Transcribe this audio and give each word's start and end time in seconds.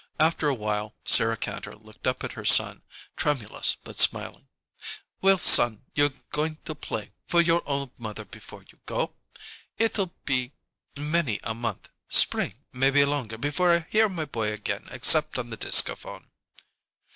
After 0.19 0.47
a 0.47 0.55
while 0.55 0.95
Sarah 1.05 1.37
Kantor 1.37 1.75
looked 1.75 2.07
up 2.07 2.23
at 2.23 2.31
her 2.31 2.43
son, 2.43 2.81
tremulous, 3.15 3.77
but 3.83 3.99
smiling. 3.99 4.47
"Well, 5.21 5.37
son, 5.37 5.83
you 5.93 6.09
going 6.31 6.55
to 6.65 6.73
play 6.73 7.11
for 7.27 7.39
your 7.39 7.61
old 7.69 7.99
mother 7.99 8.25
before 8.25 8.63
you 8.63 8.79
go? 8.87 9.13
It'll 9.77 10.15
be 10.25 10.53
many 10.97 11.39
a 11.43 11.53
month 11.53 11.87
spring 12.09 12.63
maybe 12.73 13.05
longer, 13.05 13.37
before 13.37 13.75
I 13.75 13.79
hear 13.91 14.09
my 14.09 14.25
boy 14.25 14.51
again 14.53 14.87
except 14.89 15.37
on 15.37 15.51
the 15.51 15.55
discaphone." 15.57 16.31